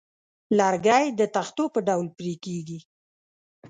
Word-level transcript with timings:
لرګی 0.57 1.05
د 1.19 1.21
تختو 1.35 1.65
په 1.73 1.79
ډول 1.87 2.07
پرې 2.17 2.33
کېږي. 2.45 2.79